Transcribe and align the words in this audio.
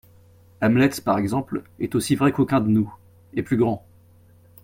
Hamlet, 0.61 0.89
par 1.05 1.19
exemple, 1.19 1.61
est 1.79 1.93
aussi 1.93 2.15
vrai 2.15 2.31
qu’aucun 2.31 2.59
de 2.59 2.69
nous, 2.69 2.91
et 3.35 3.43
plus 3.43 3.55
grand. 3.57 3.85